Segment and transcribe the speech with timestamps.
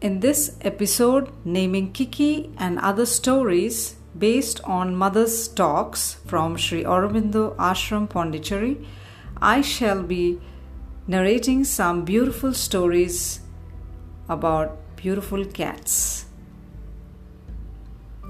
[0.00, 7.56] In this episode, naming Kiki and other stories based on Mother's talks from Sri Aurobindo
[7.56, 8.86] Ashram Pondicherry,
[9.40, 10.40] I shall be
[11.06, 13.40] narrating some beautiful stories
[14.28, 16.26] about beautiful cats.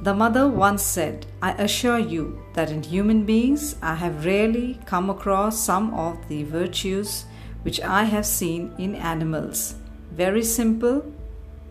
[0.02, 5.10] The mother once said, I assure you that in human beings I have rarely come
[5.10, 7.24] across some of the virtues
[7.64, 9.74] which I have seen in animals.
[10.12, 11.04] Very simple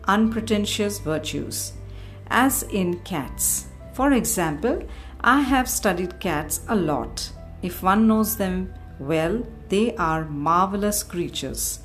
[0.06, 1.72] unpretentious virtues,
[2.28, 3.66] as in cats.
[3.94, 4.82] For example,
[5.20, 7.32] I have studied cats a lot.
[7.62, 11.80] If one knows them well, they are marvelous creatures.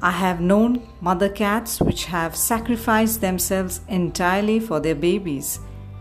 [0.00, 5.58] I have known mother cats which have sacrificed themselves entirely for their babies.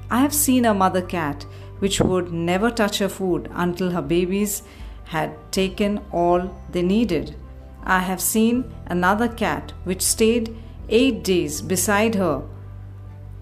[0.10, 1.46] I have seen a mother cat
[1.80, 4.64] which would never touch her food until her babies
[5.06, 7.36] had taken all they needed.
[7.84, 10.56] I have seen another cat which stayed
[10.90, 12.44] eight days beside her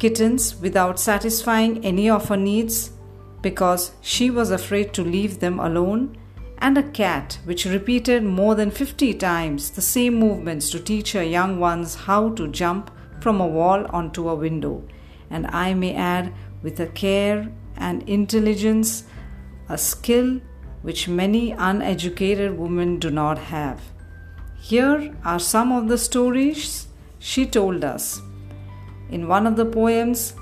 [0.03, 2.91] kittens without satisfying any of her needs
[3.41, 6.17] because she was afraid to leave them alone,
[6.58, 11.23] and a cat which repeated more than 50 times the same movements to teach her
[11.23, 12.91] young ones how to jump
[13.22, 14.84] from a wall onto a window.
[15.30, 19.06] And I may add, with a care and intelligence,
[19.69, 20.39] a skill
[20.84, 23.81] which many uneducated women do not have.
[24.62, 26.88] Here are some of the stories
[27.20, 28.22] she told us.
[29.09, 30.34] In one of the poems,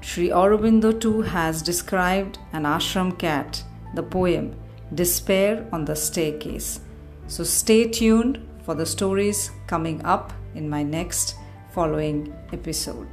[0.00, 3.64] Sri Aurobindo too has described an ashram cat,
[3.94, 4.54] the poem
[4.94, 6.80] Despair on the Staircase.
[7.26, 11.36] So stay tuned for the stories coming up in my next
[11.72, 13.08] following episode.